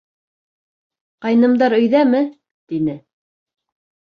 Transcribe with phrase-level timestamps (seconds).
[1.25, 2.23] —Ҡайнымдар өйҙәме?—
[2.73, 2.97] тине.